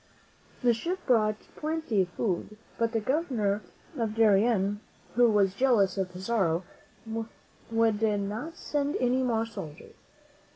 The 0.63 0.73
ship 0.73 0.97
brought 1.05 1.35
plenty 1.55 2.01
of 2.01 2.09
food; 2.09 2.57
but 2.79 2.91
the 2.91 2.99
Governor 2.99 3.61
of 3.95 4.15
Darien, 4.15 4.79
who 5.13 5.29
was 5.29 5.53
jealous 5.53 5.95
of 5.95 6.11
Pizarro, 6.11 6.63
would 7.69 8.01
not 8.01 8.55
send 8.57 8.95
any 8.99 9.21
more 9.21 9.45
soldiers. 9.45 9.93